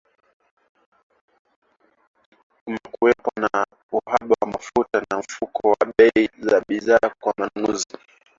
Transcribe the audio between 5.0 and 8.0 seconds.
na mfumuko wa bei za bidhaa kwa wanunuzi